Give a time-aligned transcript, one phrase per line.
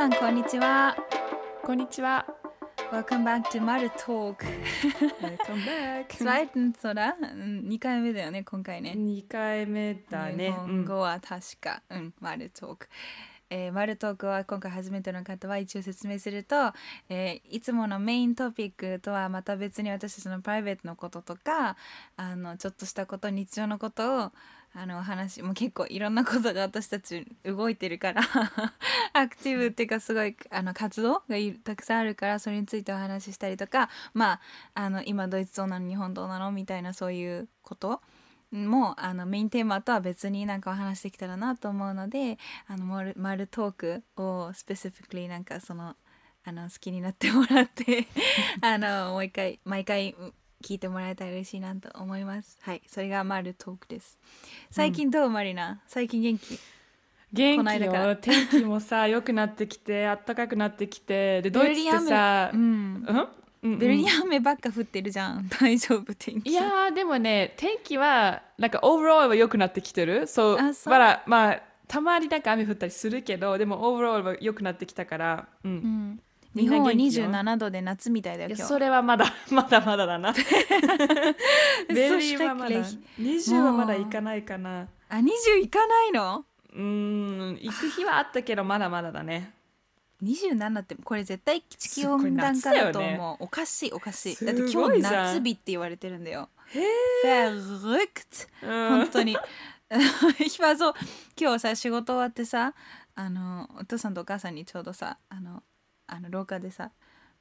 [0.00, 0.96] さんこんにちは。
[1.62, 2.24] こんにちは。
[2.90, 4.36] Welcome back to Maru Talk.
[5.20, 6.06] Welcome back.
[6.16, 7.12] Zweitens, oder?
[7.68, 8.94] 2回目だよね、今回ね。
[8.96, 10.46] 2回目だね。
[10.46, 12.88] 日本語は確か、うん、マルトーク。
[13.50, 16.72] えー、マルトークは今回初めての方は一応説明すると、
[17.10, 21.76] えーいつものメイントピックとはまた別に私たちのプライベートのこととか
[22.16, 24.32] あのちょっとしたこと日常のことを
[24.72, 28.22] あのお話もう結構いろんなことが私たち動いてるから
[29.12, 34.40] アクティブっていうかすごいあの活動がいたくさんあるからそれについてお話ししたりとかまあ
[34.74, 38.00] あの今ドイツどうなの日本どうなのみたいなそういうこと
[38.52, 45.96] もあのメインテーマとは別になんかお話できたらなと思うのであのマルマルトークをスペシフィックリなんかその
[46.44, 48.06] あの好きになってもらって
[48.62, 52.58] あのもう一回毎回うん聞いてもらえたら嬉しいなと思います。
[52.62, 52.82] はい。
[52.86, 54.18] それがマルトークです。
[54.70, 55.80] 最近どう、マリナ？
[55.86, 56.58] 最近元気？
[57.32, 58.16] 元気よ。
[58.16, 62.60] 天気もさ、 良くなってきて、暖かくなってきて、で、ドイツってさ、うん。
[62.60, 63.04] うん？
[63.06, 63.28] うん
[63.62, 63.78] うん。
[63.78, 65.48] ベルリン雨ばっか降ってるじゃん。
[65.60, 66.14] 大丈夫？
[66.14, 66.50] 天気。
[66.50, 70.26] いやーでもね天気はなんかオーバーオールは良くなってきてる。
[70.26, 70.92] そうあそう。
[70.92, 75.70] まだまあたまになんか雨降ったりするけどでもオーバーオールは良くなってきたから、うん。
[75.70, 76.22] うん
[76.54, 77.26] 日本は元気よ。
[77.26, 78.68] 27度で夏みたいだよいや今日。
[78.68, 80.32] それはまだ まだまだだな。
[81.88, 84.88] ベルリンはまだ schrecklich 20はまだ行かないかな。
[85.08, 85.22] あ20
[85.60, 86.44] 行かないの？
[86.72, 89.52] うーん行く日はあったけどまだまだだね。
[90.22, 94.34] 27ってこれ絶対地球温暖化だと思う、すっごい夏だよねおかしいおかしい。
[94.34, 94.84] すだってごいじゃん。
[94.84, 96.48] 今日夏日って言われてるんだよ。
[97.24, 98.88] へ verrückt うん。
[98.98, 99.36] 本当に。
[100.38, 100.94] ich war so
[101.40, 102.74] 今日さ仕事終わってさ
[103.16, 105.64] あのお父さんとお母さんにちょうどさあの
[106.10, 106.90] あの廊下でさ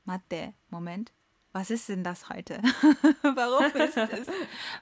[0.05, 1.11] 待って Moment.
[1.51, 2.61] Was ist denn das heute?
[3.23, 4.27] Warum ist es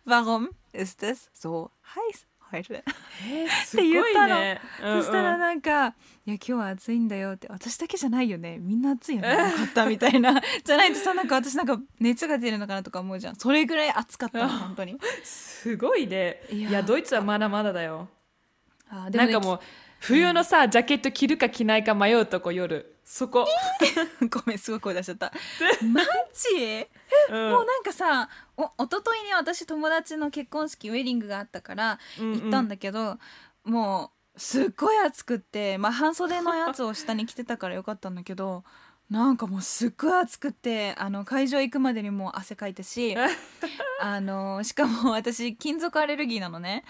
[0.05, 2.83] warum ist es so heiß heute?
[3.25, 4.35] えーすって言ったの。
[4.35, 5.87] ねうんうんそしたらなんか
[6.27, 8.57] 「いや今日は暑いんだよ」って「私だけじゃないよね。
[8.59, 9.29] みんな暑いよね。
[9.29, 10.41] よかった」みたいな。
[10.63, 13.35] じゃないとさなんか私なんか熱が出るのかなとか思うじゃん。
[13.37, 14.99] それぐらい暑かったの本当に。
[15.23, 16.41] すごいね。
[16.51, 16.83] いや。
[16.83, 18.09] ドイツはまだまだだよ。
[18.89, 19.59] あでねなんかもう
[19.99, 23.47] 冬のさ、ジャケット着るか着ないか迷うとこ夜そこ、
[24.29, 25.31] ごめんすごい声出しちゃった。
[25.81, 26.01] マ
[26.35, 26.85] ジ？
[27.31, 27.51] うん。
[27.51, 32.41] もうなんかさお一昨日ね私友達の結婚式ウェディングがあったからうんうん。
[32.41, 33.17] 行ったんだけど、
[33.63, 38.65] もうすっごい暑くってまあ半袖のやつを下に着てたからよかったんだけど
[39.09, 43.15] なんかもうすっごい暑くってあの会場行くまでにもう汗かいたし
[44.01, 46.83] あのしかも私金属アレルギーなのね、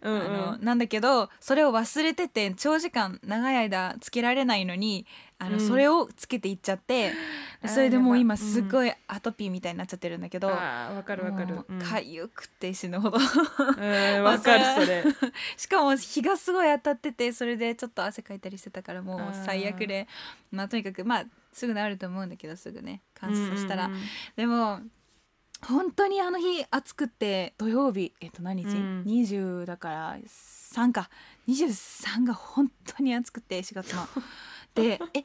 [0.00, 0.20] うんうん。
[0.20, 5.06] あのなんだけどそれを忘れてて長時間長い間つけられないのに
[5.38, 5.60] あの、うん。
[5.60, 7.12] それをつけていっちゃって
[7.62, 8.20] あーそれでもうやば。
[8.20, 11.54] 今すっごいアトピーみたいになっちゃってるんだけど、あーわかるわかる。
[11.54, 11.78] もううん。
[11.78, 13.18] かゆくて死ぬほど。
[13.18, 15.04] うんわかるそれ。
[15.56, 19.44] しかも日がすごい当たっててそれでちょっと汗かいたりしてたからもうあー。
[19.44, 20.08] 最悪で。
[20.50, 23.02] まあとにかくまあすぐ治ると思うんだけどすぐね。
[23.14, 24.06] 乾燥させたら、うんうんうん。
[24.36, 24.80] でも
[25.62, 29.02] 本当にあの日暑くって土曜日えっと何日、うん。
[29.04, 31.08] 20だから3か。
[31.48, 34.04] 23が本当に暑くて4月の。
[34.04, 34.10] で
[34.82, 35.22] え4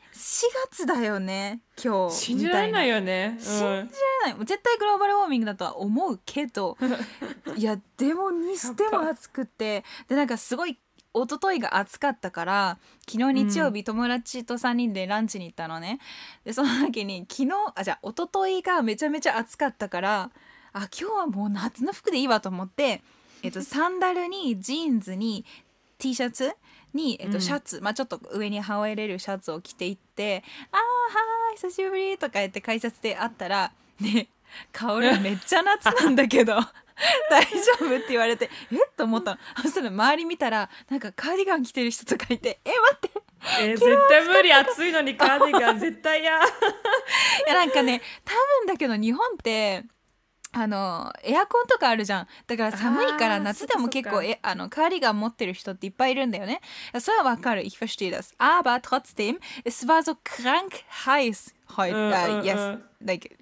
[0.70, 3.84] 月だよね今日信じられないよよね信じられ
[4.26, 4.34] ない。
[4.36, 6.78] もう絶対グローバルウォーミングだとは思うけど
[7.56, 10.78] いやでもにしても暑くてでなんかすごい
[11.14, 12.78] 一昨日が暑かったから
[13.10, 16.00] 昨日日曜日、友達と3人でランチに行ったのね。
[16.46, 20.32] でその時に昨日あじゃあ一昨日がめちゃめちゃ暑かったから
[20.74, 23.02] あ今日はもう夏の服でいいわと思って、
[23.44, 25.46] えっと、サンダルにジーンズに
[25.98, 26.54] T シャツ
[26.94, 34.28] に、えっと、うんシャツ、まあちょっと上に羽織れるシャツを着ていって「あーはーい久しぶり」とか言って改札で会ったら「ね
[34.74, 36.56] 香りめっちゃ夏なんだけど
[37.30, 37.50] 大丈
[37.82, 38.76] 夫?」って言われて「え？
[38.76, 43.10] っ?」と思ったのそしたら周り見たらなんかカーディガン着てる人とかいて「え待って!」
[43.62, 46.42] えー絶対無理暑いのにカーディガン絶対嫌 い
[47.48, 49.84] やなんかね多分だけど日本って
[50.54, 52.28] あのエアコンとかあるじゃん。
[52.46, 56.60] だから寒いから夏でも結構えあのカーディガン持ってる人っていっぱいいるんだよね。
[57.00, 57.66] それはわかる。
[57.66, 61.94] Ich verstehe das aber trotzdem es war so krank heiß heute.
[61.94, 63.38] Uh, yes like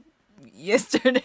[0.54, 1.24] yesterday.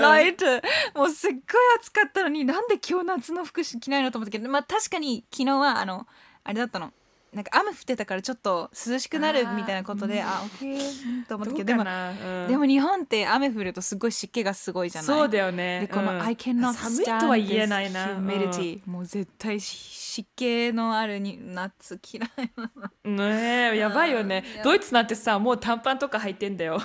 [0.00, 0.62] Leute
[0.94, 1.40] もうすっごい
[1.78, 6.06] 暑かったのになんで今日夏の服着ないのと思ったけどまあ確かに昨日はあの
[6.44, 6.92] あれだったの
[7.34, 12.48] なんか雨降ってたからちょっと涼しくなるみたいなことであ,、オッケーと思ったけどでもどうん。
[12.48, 15.06] でも日本って雨降るとすごい湿気がすごいじゃない？
[15.18, 15.80] そうだよね。
[15.80, 16.22] でこの、うん。
[16.22, 18.06] I cannot 寒いとは言えないな。
[18.16, 24.44] humidity、もう絶対湿気のあるに夏嫌いねえやばいよね。
[24.58, 26.78] うんドイツなんてさもう短パンとか履いてんだよ。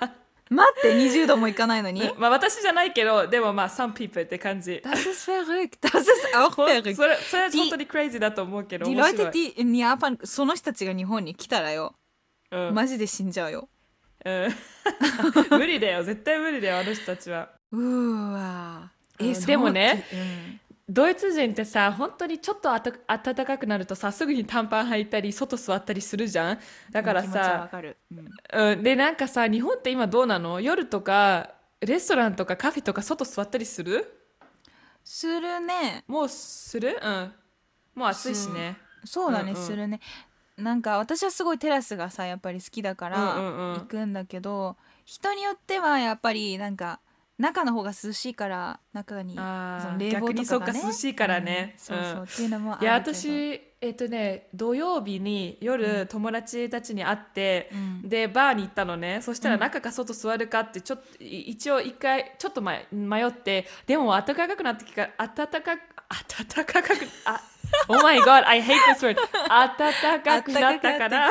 [0.00, 0.10] マ
[0.50, 2.02] 待って20度もいかないのに？
[2.18, 4.82] まあ私じゃないけどでもまあ some people って感じ。
[4.84, 5.78] Das ist verrückt.
[5.80, 6.94] Das ist auch verrückt.
[6.94, 9.52] それそれは本当にクレイジーだと思うけど Die Leute い。
[9.54, 11.94] die in Japan その人たちが日本に来たらよ。
[12.50, 12.74] うん。
[12.74, 13.68] マジで死んじゃうよ。
[14.24, 14.48] うん。
[15.58, 16.02] 無理だよ。
[16.04, 17.48] 絶対無理だよあの人たちは。
[17.72, 18.90] うーわ
[19.20, 19.34] うん。
[19.34, 22.92] そうでもねうんドイツ人ってさ本当にちょっとあた
[23.32, 26.58] 暖かくなるとさすぐに短パン履いたり外座ったりするじゃん?
[26.90, 30.60] だからさ、うんうん、でなんかさ日本って今どうなの?
[30.60, 34.20] 夜とかレストランとかカフェとか外座ったりする?
[35.02, 36.04] するね。
[36.06, 36.98] もうする?
[37.02, 37.32] うん。
[37.94, 38.76] もう暑いしね。
[39.04, 39.66] そうだね、うんうん。
[39.66, 40.00] するね。
[40.56, 43.74] なんか私はすごいテラスがさやっぱり好きだからうんうんうん。
[43.80, 47.00] 行くんだけど、人によってはやっぱりなんか
[47.38, 51.74] 中の方が涼しいから中に冷房とかが、ね、逆にそうか涼しいからね。
[51.74, 52.22] うんそうそう、うん。
[52.22, 57.76] っていうのもあるいや私えっとね土曜日に夜、友達たちに会って、う
[58.06, 58.08] ん。
[58.08, 59.20] でバーに行ったのね。
[59.20, 59.60] そしたらうん。
[59.60, 65.80] 中か外座るかってちょっとい一応一回ちょっと迷迷ってでも暖かくなってきた暖かく
[66.54, 66.88] 暖かく
[67.24, 67.40] あ
[67.88, 69.16] Oh my god I hate this word.
[69.48, 71.30] 暖かくなったから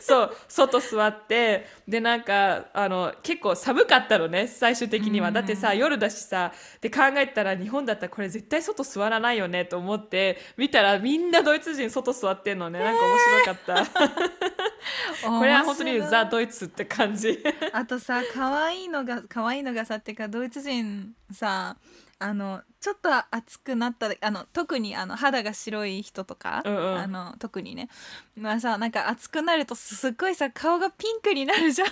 [0.00, 17.42] そう外座ってでなんかあの結構寒かったのね最終的には、うんだってさ夜だしさで考えたら日本だったらこれ絶対外座らないよねと思って見たらみんなドイツ人外座ってんのねなんか面白かった、これは本当にザ・ドイツって感じ
[17.72, 21.76] あとさ可愛いのが可愛いのがさってかドイツ人さ
[22.22, 26.98] あのちょっと暑くなったあの特にあの肌が白い人とか、うんうん。
[26.98, 27.88] あの特にね。
[28.36, 31.88] まあさなんか暑くなるとすっごいさ顔がピンクになるじゃん。
[31.88, 31.90] あ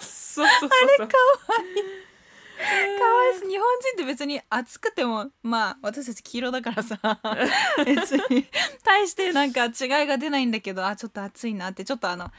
[0.00, 1.08] そうそうそうそう。
[1.08, 1.22] かわ
[3.34, 3.48] いそう。
[3.48, 6.98] 日本人って別に暑くてもまあ私たち黄色だからさ。
[7.84, 8.46] 別に。
[8.84, 9.72] 大してなんか違い
[10.06, 11.84] が出ないんだけどあちょっと暑いなって。
[11.84, 12.30] ちょっとあの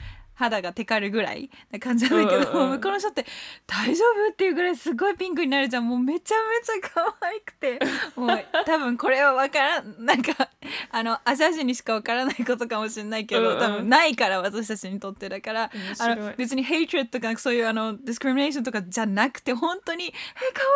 [0.42, 2.70] 肌がテカるぐらいな感じなんだけど、うんうんうん。
[2.78, 3.26] 向こうの人って
[3.68, 5.88] 大丈夫っていうぐらいすごいピンクになるじゃん。
[5.88, 7.80] もうめちゃめちゃ可愛くて。
[8.16, 10.06] もう多分これは分からん。
[10.06, 10.50] なんか
[10.90, 13.60] あのアジア人にしか分からないことかもしれないけど、うんうん。
[13.60, 15.72] 多分ないから私たちにとってだから。
[15.74, 20.68] 面あの別に hatred とかそういうあのディスクリミネーションとかじゃなくて本当にえ可愛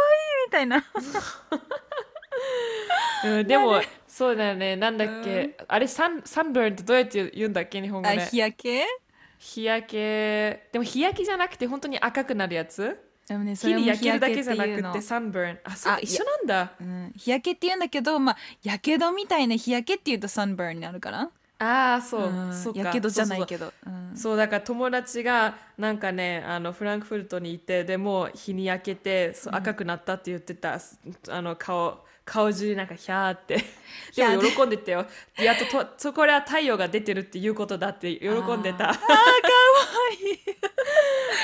[0.44, 0.86] いみたいな。
[3.26, 4.76] うん、でもそうだよね。
[4.78, 8.18] なんだっけ、あれサンサンバーンってどうやって言うんだっけ日本語で。
[8.18, 8.86] あ日焼け？
[9.46, 12.98] 日焼けでも日焼けじゃなくて本当に赤くなるやつ？
[13.28, 16.74] でもねそ日れもに焼けるだけじゃなくてサンバーンあそうあ一緒なんだ。
[16.82, 21.30] うん、日焼けって言うんだけどまあやけどみたいな日焼けっていうとサンバーンになるかな？
[21.60, 22.54] ああそう、うん。
[22.54, 22.80] そうか。
[22.80, 23.72] やけどじゃないけど。
[24.16, 30.80] そうだから友達がなんかねあのフランクフルトにいてでも日に焼けてそう赤くなったって言ってた、
[31.30, 33.64] あの顔顔中なんかヒャーって。
[34.16, 35.06] でも喜んでたよ。
[35.38, 38.90] やっととそこれは太陽が出てるっていうことだって喜んでた。
[38.90, 38.98] あー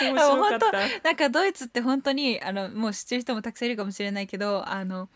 [0.12, 0.72] 面白かった。
[1.04, 5.10] なんかドイツって本当にあのもう知ってる人もたくさんいるかもしれないけどあの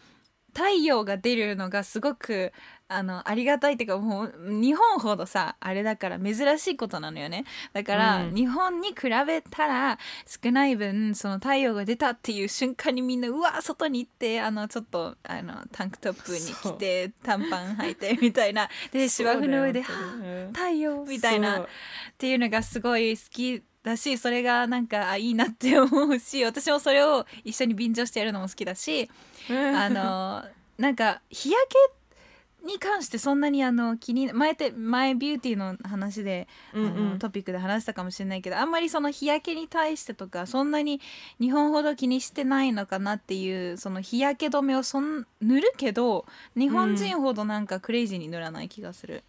[0.56, 2.54] 太陽が出るのがすごく
[2.88, 7.44] あのありがたいっていうかもう日本ほどさあれだから珍しいことなのよね。
[7.74, 8.36] だから、うん。
[8.36, 18.70] 日本に比べたら少ない分その太陽が出たっていう瞬間にみんなうわ外に行ってあのちょっとあのタンクトップに着て短パン履いてみたいな。
[18.94, 20.30] で芝生の上で「はそうだよ本当に。
[20.30, 20.46] うん。
[20.46, 21.60] あ太陽」みたいな。
[21.60, 21.68] っ
[22.18, 29.10] ていうのがすごい好きだしそれがなんかあいいなって思うし 私もそれを一緒に便乗してやるのも好きだし
[29.50, 30.44] あの
[30.78, 31.78] なんか日焼け
[32.66, 41.00] に関してそんなにあの気に前って前ビューティーの話で、うんうんあのトピックで話したかもしれないけどあんまりその日焼けに対してとかそんなに
[41.40, 46.26] 日本ほど気にしてないのかなっていうその日焼け止めをそん塗るけど
[46.58, 49.14] 日本人ほどなんかクレイジーに塗らない気がする。
[49.14, 49.22] うん、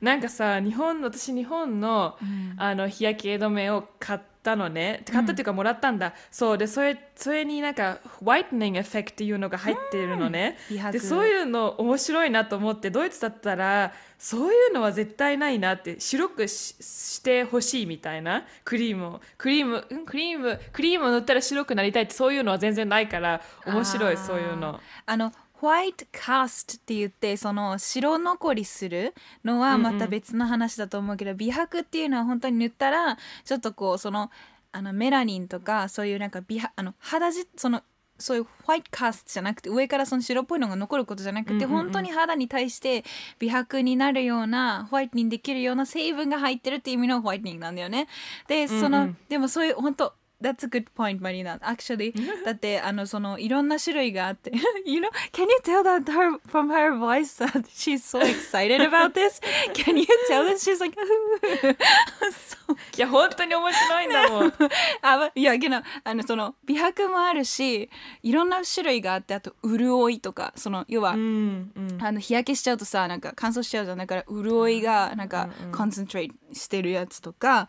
[0.00, 2.16] なんかさ日本私日本の,、
[2.56, 5.02] あの日焼け止めを買ったのね。
[5.12, 6.58] 買ったっていうかもらったんだ、そう。
[6.58, 10.56] でそれそれになんかホワイトニングエフェクトっていうのが入っているのね、
[10.92, 18.44] でそういうの面白いなと思ってドイツだったらそういうのは絶対ないなって白くししてほしいみたいな。
[18.64, 19.20] クリームを。
[19.36, 24.80] クリームうんクリームクリームを塗ったら白くなりたいってそういうのは全然ないから面白いそういうの。
[25.04, 29.14] あのホワイトカストって言ってその白残りする
[29.44, 34.30] のはまた別の話だと思うけど、美白っていうのは本当に塗ったらちょっとこうその
[34.72, 37.82] あのメラニンとかそういうなんか美白あの肌じその
[38.20, 41.70] そういうホワイトカストじゃなくて上からその白っぽいのが残ることじゃなくて、うんうんうん。
[41.70, 43.04] 本当に肌に対して
[43.38, 48.08] 美白になるようなホワイトニングできるような成分が入ってるっていう意味のホワイトニングなんだよね。
[48.46, 49.04] でその、うん。
[49.04, 51.58] うんでもそういう本当 That's a good point, Marina.
[51.62, 54.50] Actually, だってあのそのいろんな種類があって、
[54.86, 59.12] you know, can you tell that her from her voice that she's so excited about
[59.12, 59.40] this?
[59.74, 60.96] Can you tell that she's like,
[62.96, 64.52] いや本当に面白いんだもん。
[65.02, 67.90] あまいやけどあのその美白もあるし、
[68.22, 71.98] いろんな種類があって、あと潤いとか、その要は、うんうん。
[72.00, 73.98] あの日焼けしちゃうとさなんか乾燥しちゃうじゃん。
[73.98, 77.68] だから潤いがなんかコンセントレートしてるやつとか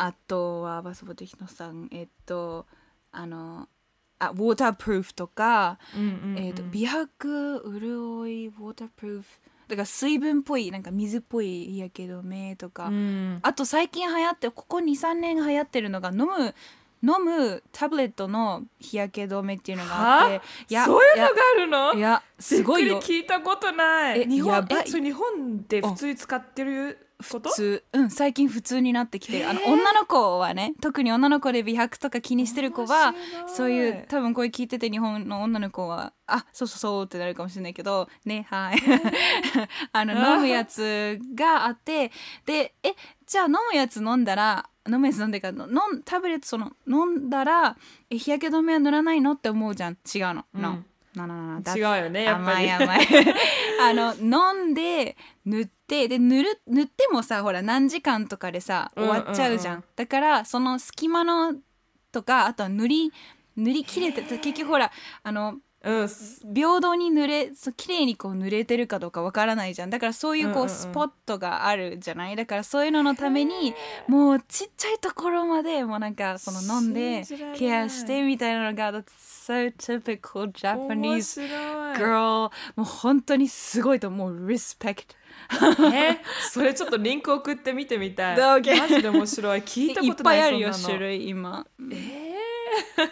[0.00, 2.66] あとはバスボテヒノさんえっと
[3.12, 3.68] あの
[4.20, 6.44] あウォータープルーフとか、うんうんうん。
[6.44, 9.28] えっと美白潤いウォータープルーフ
[9.68, 13.38] だから水分っぽいなんか水っぽい日焼け止めとか、うん。
[13.42, 16.54] あと最近流行ってここ23年流行ってるのが飲む
[17.00, 20.74] 飲むタブレットの日焼け止めっていうのがあって。
[20.74, 20.82] は？
[20.82, 21.94] いそういうのがあるの？
[21.94, 23.00] いやすごいよ。
[23.00, 24.22] 聞いたことない。
[24.22, 27.07] え日本日本で普通に使ってる？
[27.20, 33.12] 普通うん最近普通になってきてるあの女の子はね特に女の子で美白とか気にしてる子は
[33.48, 38.78] そういう多分これ聞いてて日本の女の子はあそうそうそうってなるかもしれないけどねはい。
[39.92, 42.12] あの飲むやつがあって
[42.46, 42.94] でえ
[43.26, 47.76] じゃあ飲むやつ飲んだら飲むやつ飲んでから飲んタブレットその飲んだら
[48.10, 49.94] え日焼け止めは塗らないのって思うじゃん。
[50.14, 50.62] 違うの、うん。
[50.62, 50.78] No
[51.14, 52.70] なななな違うよねやっぱり。
[52.70, 53.06] 甘い甘い。
[53.80, 61.54] あの飲んで塗ってで塗る塗ってもさほら何時間とかでさ終わっちゃうじゃん,、うんうんだからその隙間の
[62.12, 63.12] とかあとは塗り
[63.56, 64.92] 塗り切れて結局ほら
[65.22, 66.08] あのうん。
[66.54, 69.90] 平等に塗れそう綺麗にこう塗れてるかどうかわからないじゃん。
[69.90, 70.70] だからそういうこう、うんうんうん。
[70.70, 72.34] スポットがあるじゃない？
[72.34, 73.74] だからそういうののために
[74.08, 77.22] もうちっちゃいところまでもうなんかその飲んで
[77.56, 79.04] ケアしてみたいなのが That's
[79.46, 81.48] so typical 面 Japanese
[81.96, 85.14] girl もう本当にすごいと思う respect
[85.92, 88.36] え それちょっとリンク送って見てみたい。
[88.36, 89.60] マジで面白い。
[89.60, 91.66] 聞いたいっことないぱいあるよ種類今。
[91.92, 92.34] え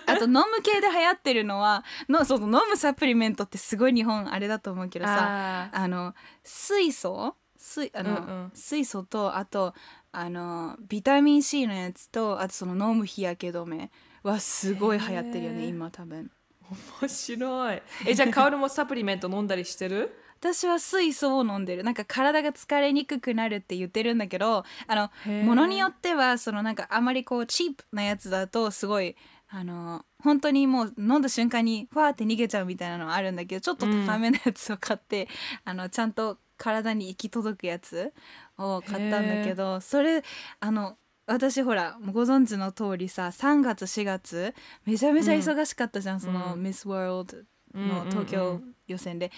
[0.07, 6.15] あと飲む系で流行ってるのはのそう飲むサプリメントってすごい日本あれだと思うけーどさああの
[6.45, 7.35] 水素？
[7.59, 8.53] 水あの、うんうん。
[8.55, 9.75] 水素とあと
[10.13, 13.91] あのビタミン C のやつとあとその飲む日焼け止め
[14.23, 16.31] はすごい流行ってるよね今多分。
[16.71, 17.83] ー面白い。
[18.07, 20.19] えじゃあカオルもサプリメント飲んだりしてる？
[20.39, 21.85] 私は水素を飲んでる。
[21.85, 29.17] なんか体が疲れにくくなるって言ってるんだけどあのものによってはそのなんかあまりこうチープなやつだとすごい
[29.49, 35.29] あの本当にもう飲んだ瞬間にファーって逃げちゃうみたいなのはあるんだけどちょっと高めのやつを買って、
[35.65, 38.13] あのちゃんと体に行き届くやつ
[38.59, 40.23] を買ったんだけどそれ
[40.61, 46.63] あの私ほらご存知の通りさ3月4月めちゃめちゃ忙しかったじゃん、そのうん。
[46.63, 47.39] ミス・ワールド
[47.75, 48.05] うんうんうん。
[48.05, 49.31] の東京予選で、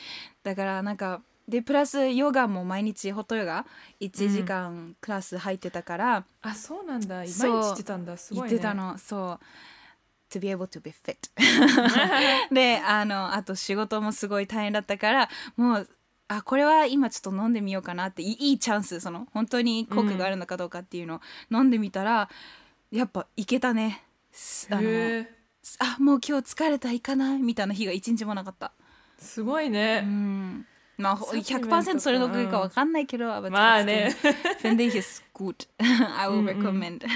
[0.42, 3.64] だからなんかでプラスヨガも毎日ホットヨガ
[4.00, 7.16] 1時間クラス入ってたから、あそうなんだ。
[7.16, 8.16] 毎日そう行ってたんだ。
[8.16, 8.56] す言ごいね。
[8.56, 9.44] ってたの、そう。
[10.30, 11.16] to be able to be fit
[12.54, 15.88] であのあと仕事もすごい大変だったからもう
[16.28, 22.28] あこれは今ちょっと飲んでみようかなっていいいいチャンスその本当に効果があるのかどうかっていうのを飲んでみたら、
[22.90, 24.04] やっぱいけたね。
[24.30, 25.26] すあの
[25.78, 28.72] あもう今日疲れた行かないみたいな日が一日もなかった
[29.18, 30.66] すごいううね、ん。
[30.96, 31.68] まあほサプリメント。
[31.68, 34.14] 100%それのおかげかわかんないけど、aber まあね。
[34.22, 35.68] trotzdem finde ich es gut
[36.16, 37.04] I will うんうん recommend.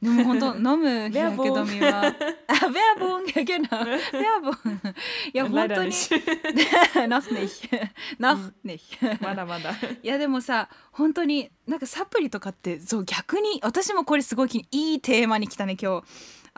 [0.00, 2.14] でも本当飲む日焼け止めは。
[2.46, 3.68] あ Werbung ja genau
[4.12, 4.94] Werbung
[5.34, 9.72] いや本 Leider 当に nicht noch nicht noch nicht まだまだ。
[10.02, 16.06] いやでもさ本当になんかサプリとかってそう逆に私もこれすごい気にいいテーマに来たね今日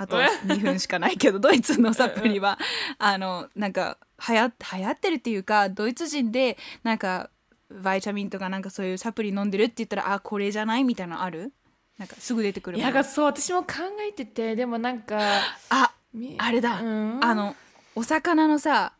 [0.02, 2.58] あと2分しかないけどドイツのサプリは
[2.98, 7.28] あのなんか流行流行ってるっていうかドイツ人でなんか
[7.70, 11.52] バイタミンとかなんかそういうサプリ飲んでるって言ったらあこれじゃないみたいなのある？
[11.98, 13.68] なんかすぐ出てくるいやそう私も考
[14.08, 15.18] えててでもなんか
[15.68, 17.22] あみあれだ、うん？
[17.22, 17.54] あの
[17.94, 18.94] お魚のさ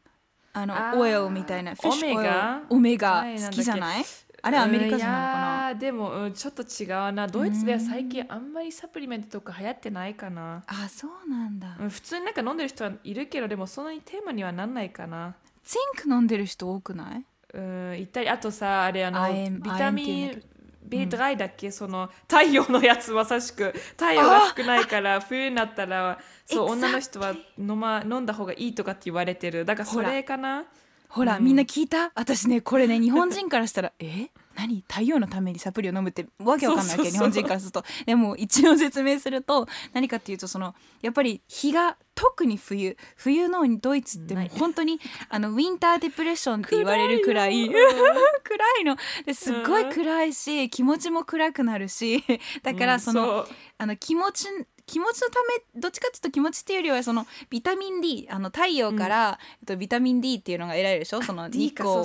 [0.52, 2.61] あのオイルみたいなフィッシュオイルオメガ？
[2.69, 4.04] オメガはい好きじゃない？
[4.42, 7.27] あれアメリカ人なのかな、うんいやーでも、うん、ちょっと違うな。
[7.27, 15.35] ドイツでは最近あんまりサプリメントとか流行ってないかな、あそうなんだ、うん、普通になんか飲んでる人はいるけどでもそんなにテーマにはなんないかな。
[15.65, 17.25] ツインク飲んでる人多くない？
[17.55, 19.29] うんいったりあとさあれあの
[19.61, 20.43] ビタミン
[20.89, 29.65] B3 だっけ、その太陽のやつまさしく太陽が少ないから冬になったらそう女の人は飲,、ま、飲んだ方がいいとかって言われてる。
[29.65, 30.65] だからそれかな。
[31.09, 31.45] ほら、うん。
[31.45, 32.11] みんな聞いた？
[32.15, 34.31] 私ねこれね日本人からしたらえ？
[34.61, 34.85] 何？
[34.88, 37.85] 太陽のためにサプリを飲むってわけわかんないわけ日本人からすると。
[38.07, 42.97] でも一応説明すると何かっていうとそのやっぱり日が特に冬。
[43.17, 45.00] 冬のドイツって本当に
[45.31, 47.73] あのウィンターデプレッションって言われるくらい 暗い。
[47.73, 47.79] よ
[48.45, 48.97] 暗いの。
[49.25, 52.23] ですっごい暗いし気持ちも暗くなるし。
[52.62, 53.47] だからその、
[53.79, 54.49] あの気持ち
[54.90, 55.40] 気持ちのた
[55.75, 61.23] めどっちかっていうと気持ちっていうよりはそのビタミン D あの太陽から、えっと、ビタミン D っていうのが得られるでしょ？
[61.23, 62.04] その日光を。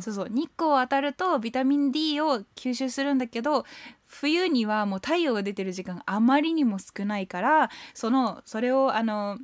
[0.00, 3.64] そうそう日光を当たるとビタミン D を吸収するんだけど
[4.06, 9.38] 冬にはもう太陽が出てる時間があまりにも少ないからそのそれをあの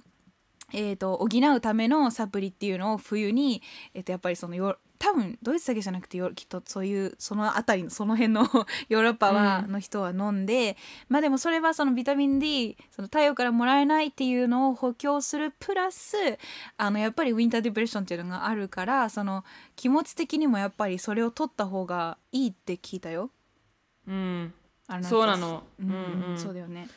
[0.75, 3.63] えー、と補うためのサプリっていうのを冬に、
[3.95, 8.43] えー、とやっぱりそのヨー多分ドイツだけじゃなくてよきっとそういうその辺りのその辺の
[8.89, 10.77] ヨーロッパは、うんの人は飲んで
[11.09, 16.17] まあでもそれはそのビタミン D その太陽からもらえないっていうのを補強するプラス
[16.77, 19.45] あのやっぱりウィンターディプレッションっていうのがあるからその
[19.77, 23.31] 気持ち的にもやっぱりそれを取った方がいいって聞いたよ。
[24.07, 24.55] うん
[24.87, 26.89] あそうなのうんうんうんそうだよね。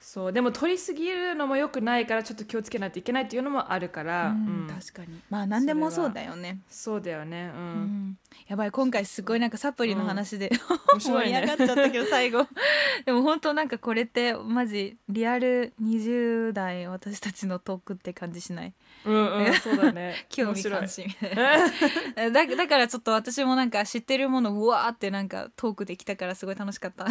[0.00, 4.66] そうでも取りすぎるのも良くないからちょっと気をつけないといけないっていうのもあるから、うんうん。
[4.68, 5.20] 確かに。
[5.28, 6.60] まあ何でもそうだよね。
[6.70, 7.50] そうだよね。
[7.54, 7.64] う、うん。
[8.10, 10.50] んやばい今回すごいなんかサプリの話で、
[11.00, 12.46] 盛り上がっちゃったけど最後。
[13.04, 18.72] でも本当なんかこれってマジリアル20代私たちのトークって感じしない？
[19.04, 19.14] うん
[19.46, 20.26] うん そうだね。
[20.28, 21.06] 興味関心。
[21.06, 22.30] みたい。
[22.30, 27.06] なだだからちょっと私もなんか知ってるものうわーってなんかトークできたからすごい楽しかった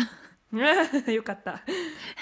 [1.12, 1.62] よかった。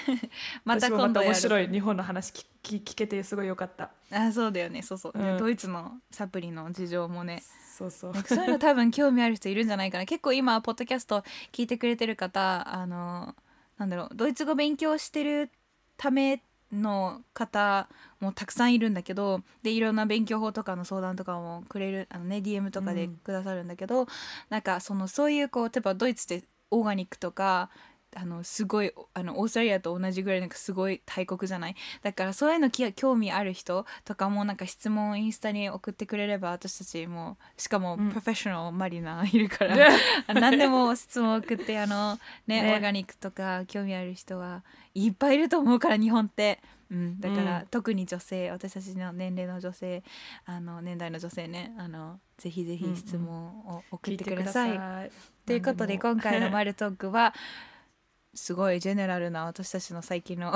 [0.64, 3.90] また私もまた面今度やる白い日本の話聞聞聞けてすごいよかった。
[4.10, 4.82] あそうだよね。
[4.82, 5.38] そうそう、でうん。
[5.38, 7.42] ドイツのサプリの事情もね。
[7.76, 8.14] そうそう。
[8.26, 10.06] そういうの多分興味ある人いるんじゃないかな。
[10.06, 13.36] 結構今ポッドキャスト聞いてくれてる方あの
[13.78, 15.50] なんだろうドイツ語勉強してる
[15.96, 16.42] ため
[16.72, 17.88] の方
[18.20, 24.06] もたくさんいるんだけどでいろんな勉強法とかの相談とかもくれるあの、ね、DM とかでくださるんだけど、
[24.50, 27.70] なんかそのそういうこう例えばドイツでオーガニックとか
[28.18, 31.76] あのすごいあのオーストラリアと同じぐらいなんかすごい大国じゃない？
[32.02, 38.08] だからそういうのき興味ある人とかもなんか質問インスタに送ってくれれば私たちもしかもうん。
[38.08, 39.88] プロフェッショナルマリナいるから、ね
[40.26, 42.62] あ何でも質問送ってあの ね。
[42.62, 44.62] ねオーガニックとか興味ある人は
[44.94, 46.60] いっぱいいると思うから日本って。
[46.88, 47.66] うん、だから、うん。
[47.66, 50.04] 特に女性私たちの年齢の女性
[50.44, 51.74] あの年代の女性ね。
[51.76, 55.06] あのぜひぜひ質問を送ってください。
[55.08, 55.10] い
[55.44, 57.34] ということで今回の「マルトーク」は
[58.36, 60.52] すごいジェネラルな私たちの最近の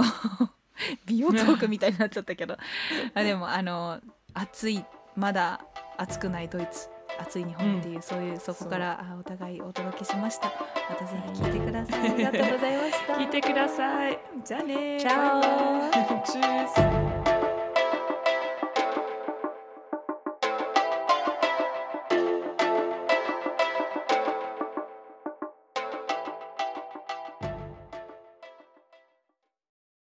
[1.06, 2.56] 美容トークみたいになっちゃったけど。
[3.14, 4.00] あでもあの
[4.34, 4.84] 暑い
[5.16, 5.60] まだ
[5.96, 10.52] 暑くないドイツ暑い日本っていう、そういうそこからあお互いお届けしました。
[10.88, 12.10] またぜひ聞いてください。
[12.10, 13.12] ありがとうございました。
[13.14, 14.18] 聞いてください。
[14.44, 17.19] じゃあねチャオチュース